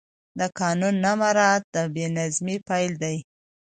[0.39, 3.17] د قانون نه مراعت د بې نظمۍ پیل دی